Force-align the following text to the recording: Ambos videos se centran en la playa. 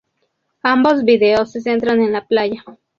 Ambos 0.63 1.03
videos 1.03 1.51
se 1.51 1.61
centran 1.61 2.01
en 2.01 2.11
la 2.13 2.25
playa. 2.25 2.65